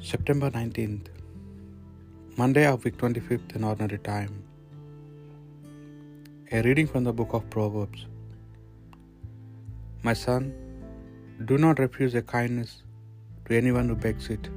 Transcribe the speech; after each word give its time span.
September 0.00 0.48
19th, 0.48 1.08
Monday 2.36 2.64
of 2.64 2.84
week 2.84 2.96
25th 2.98 3.56
in 3.56 3.64
ordinary 3.64 3.98
time. 3.98 4.44
A 6.52 6.62
reading 6.62 6.86
from 6.86 7.02
the 7.02 7.12
book 7.12 7.32
of 7.32 7.50
Proverbs. 7.50 8.06
My 10.04 10.12
son, 10.12 10.54
do 11.46 11.58
not 11.58 11.80
refuse 11.80 12.14
a 12.14 12.22
kindness 12.22 12.84
to 13.46 13.56
anyone 13.56 13.88
who 13.88 13.96
begs 13.96 14.30
it. 14.30 14.48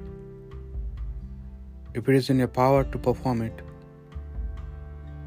If 1.95 2.07
it 2.07 2.13
is 2.13 2.29
in 2.29 2.37
your 2.37 2.47
power 2.47 2.83
to 2.83 2.99
perform 2.99 3.41
it, 3.41 3.65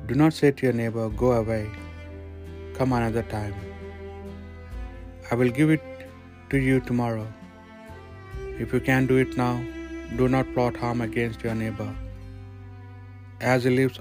do 0.07 0.15
not 0.15 0.33
say 0.33 0.53
to 0.53 0.67
your 0.67 0.73
neighbor, 0.73 1.09
Go 1.09 1.33
away, 1.33 1.69
come 2.73 2.93
another 2.93 3.25
time. 3.25 3.55
I 5.29 5.35
will 5.35 5.51
give 5.51 5.71
it 5.71 5.83
to 6.51 6.59
you 6.59 6.79
tomorrow. 6.79 7.27
If 8.61 8.73
you 8.73 8.79
can 8.79 9.07
do 9.09 9.17
it 9.17 9.37
now, 9.37 9.55
do 10.19 10.29
not 10.29 10.51
plot 10.55 10.77
harm 10.77 11.01
against 11.05 11.43
your 11.45 11.55
neighbor, 11.61 11.93
as 13.53 13.65
he 13.65 13.71
lives 13.71 13.99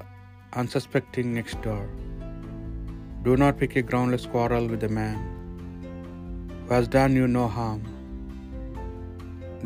unsuspecting 0.62 1.34
next 1.38 1.62
door. 1.63 1.85
Do 3.23 3.35
not 3.44 3.58
pick 3.62 3.76
a 3.76 3.81
groundless 3.81 4.27
quarrel 4.34 4.68
with 4.68 4.84
a 4.84 4.90
man 4.90 5.18
who 6.66 6.73
has 6.73 6.88
done 6.88 7.16
you 7.16 7.27
no 7.38 7.48
harm. 7.48 7.81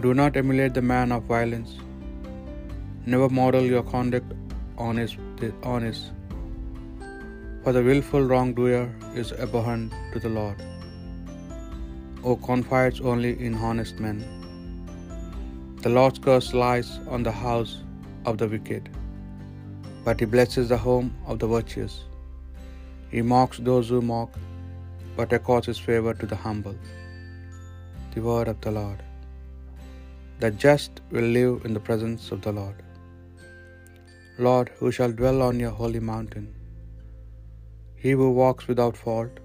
Do 0.05 0.13
not 0.13 0.37
emulate 0.37 0.73
the 0.73 0.85
man 0.93 1.11
of 1.11 1.23
violence. 1.23 1.73
Never 3.05 3.29
model 3.41 3.65
your 3.73 3.83
conduct 3.83 4.31
on 4.77 4.95
his, 5.03 5.17
on 5.73 5.81
his. 5.81 6.11
For 7.63 7.73
the 7.73 7.83
wilful 7.83 8.23
wrongdoer 8.31 8.89
is 9.15 9.33
abhorrent 9.33 9.91
to 10.13 10.19
the 10.25 10.29
Lord, 10.29 10.61
who 12.23 12.37
confides 12.49 13.01
only 13.01 13.33
in 13.47 13.55
honest 13.55 13.99
men. 13.99 14.19
The 15.87 15.93
Lord's 15.95 16.19
curse 16.23 16.47
lies 16.61 16.87
on 17.15 17.21
the 17.25 17.33
house 17.41 17.73
of 18.29 18.37
the 18.39 18.47
wicked, 18.53 18.87
but 20.05 20.21
he 20.21 20.25
blesses 20.33 20.67
the 20.71 20.79
home 20.85 21.07
of 21.29 21.37
the 21.41 21.47
virtuous. 21.53 21.93
He 23.11 23.21
mocks 23.33 23.59
those 23.67 23.87
who 23.91 23.99
mock, 24.09 24.33
but 25.19 25.35
accords 25.37 25.69
his 25.71 25.79
favor 25.85 26.13
to 26.15 26.27
the 26.31 26.41
humble. 26.47 26.75
The 28.15 28.25
word 28.27 28.49
of 28.53 28.59
the 28.65 28.73
Lord. 28.79 28.99
The 30.41 30.51
just 30.65 30.99
will 31.13 31.29
live 31.39 31.55
in 31.63 31.73
the 31.77 31.85
presence 31.89 32.27
of 32.35 32.41
the 32.47 32.55
Lord. 32.59 32.83
Lord, 34.49 34.75
who 34.77 34.91
shall 34.97 35.17
dwell 35.23 35.41
on 35.49 35.65
your 35.65 35.75
holy 35.81 36.05
mountain? 36.13 36.47
He 38.03 38.13
who 38.19 38.31
walks 38.43 38.67
without 38.73 39.03
fault, 39.07 39.35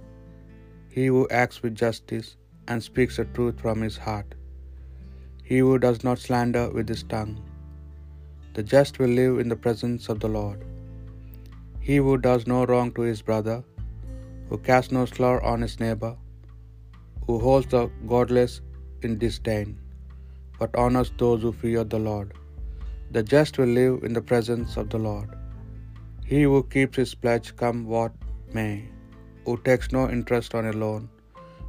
he 0.99 1.07
who 1.15 1.25
acts 1.45 1.63
with 1.63 1.83
justice 1.87 2.31
and 2.67 2.91
speaks 2.93 3.19
the 3.19 3.29
truth 3.37 3.59
from 3.67 3.81
his 3.89 3.99
heart 4.09 4.33
he 5.53 5.59
who 5.65 5.79
does 5.85 5.99
not 6.07 6.21
slander 6.25 6.63
with 6.75 6.89
his 6.93 7.03
tongue. 7.13 7.33
The 8.57 8.63
just 8.73 8.95
will 9.01 9.15
live 9.19 9.35
in 9.43 9.51
the 9.53 9.63
presence 9.65 10.05
of 10.13 10.19
the 10.23 10.31
Lord. 10.37 10.61
He 11.87 11.97
who 12.05 12.15
does 12.27 12.45
no 12.53 12.61
wrong 12.71 12.91
to 12.97 13.03
his 13.09 13.21
brother, 13.29 13.57
who 14.49 14.59
casts 14.69 14.95
no 14.97 15.03
slur 15.13 15.37
on 15.53 15.67
his 15.67 15.77
neighbor, 15.85 16.13
who 17.27 17.37
holds 17.45 17.69
the 17.75 17.83
godless 18.13 18.55
in 19.07 19.21
disdain, 19.25 19.71
but 20.61 20.81
honors 20.85 21.13
those 21.23 21.43
who 21.45 21.53
fear 21.63 21.85
the 21.95 22.03
Lord. 22.11 22.31
The 23.15 23.25
just 23.35 23.59
will 23.61 23.75
live 23.83 23.97
in 24.09 24.15
the 24.19 24.27
presence 24.33 24.75
of 24.83 24.89
the 24.95 25.03
Lord. 25.11 25.31
He 26.33 26.43
who 26.51 26.61
keeps 26.77 27.03
his 27.03 27.15
pledge 27.25 27.51
come 27.63 27.81
what 27.95 28.15
may, 28.59 28.75
who 29.45 29.57
takes 29.69 29.97
no 29.97 30.05
interest 30.19 30.55
on 30.61 30.71
a 30.75 30.79
loan, 30.85 31.05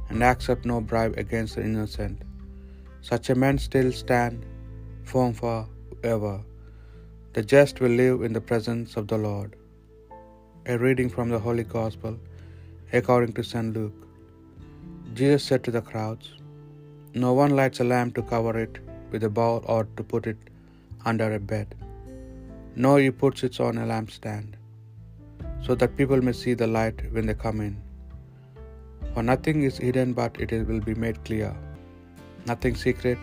and 0.08 0.28
accepts 0.32 0.70
no 0.72 0.78
bribe 0.92 1.16
against 1.24 1.56
the 1.56 1.64
innocent. 1.70 2.20
Such 3.08 3.26
a 3.32 3.34
man 3.42 3.56
still 3.64 3.90
stand 4.02 4.36
firm 5.10 5.32
for 5.40 5.56
ever. 6.12 6.36
The 7.34 7.42
just 7.52 7.80
will 7.82 7.96
live 8.02 8.22
in 8.26 8.32
the 8.36 8.44
presence 8.50 8.92
of 9.00 9.04
the 9.10 9.18
Lord. 9.24 9.50
A 10.72 10.76
reading 10.84 11.10
from 11.14 11.28
the 11.32 11.40
Holy 11.46 11.66
Gospel 11.74 12.14
according 13.00 13.34
to 13.38 13.44
St. 13.50 13.68
Luke. 13.76 13.98
Jesus 15.18 15.44
said 15.48 15.62
to 15.66 15.74
the 15.76 15.82
crowds, 15.90 16.28
No 17.24 17.32
one 17.40 17.54
lights 17.60 17.82
a 17.84 17.88
lamp 17.92 18.14
to 18.14 18.24
cover 18.32 18.54
it 18.62 18.78
with 19.12 19.28
a 19.30 19.32
bowl 19.40 19.60
or 19.74 19.82
to 19.98 20.04
put 20.14 20.30
it 20.32 20.40
under 21.12 21.28
a 21.34 21.42
bed. 21.52 21.68
No, 22.84 22.94
he 23.04 23.10
puts 23.24 23.44
it 23.48 23.60
on 23.66 23.82
a 23.82 23.86
lampstand, 23.92 24.50
so 25.66 25.74
that 25.82 25.98
people 26.00 26.22
may 26.28 26.36
see 26.42 26.56
the 26.62 26.72
light 26.78 27.00
when 27.12 27.26
they 27.28 27.38
come 27.46 27.60
in. 27.68 27.76
For 29.12 29.24
nothing 29.34 29.60
is 29.70 29.84
hidden 29.86 30.18
but 30.22 30.42
it 30.46 30.58
will 30.70 30.84
be 30.90 30.96
made 31.06 31.20
clear 31.28 31.54
nothing 32.46 32.74
secret, 32.74 33.18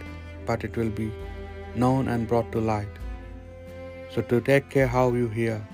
but 0.46 0.64
it 0.64 0.76
will 0.76 0.90
be 0.90 1.12
known 1.76 2.08
and 2.08 2.28
brought 2.28 2.52
to 2.52 2.59
light. 2.59 2.88
So 4.14 4.22
to 4.22 4.42
take 4.42 4.70
care 4.70 4.88
how 4.88 5.14
you 5.14 5.28
hear. 5.30 5.66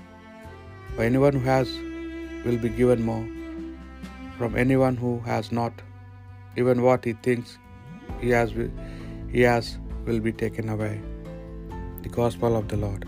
For 0.94 1.02
anyone 1.02 1.32
who 1.32 1.40
has 1.40 1.68
will 2.44 2.58
be 2.58 2.68
given 2.68 3.02
more. 3.02 3.26
From 4.38 4.56
anyone 4.56 4.96
who 4.96 5.18
has 5.20 5.50
not, 5.50 5.72
even 6.56 6.82
what 6.82 7.04
he 7.04 7.12
thinks 7.12 7.58
he 8.20 8.30
has, 8.30 8.52
he 9.32 9.40
has 9.42 9.78
will 10.06 10.20
be 10.20 10.32
taken 10.32 10.68
away. 10.68 11.00
The 12.02 12.08
Gospel 12.08 12.56
of 12.56 12.68
the 12.68 12.76
Lord. 12.76 13.06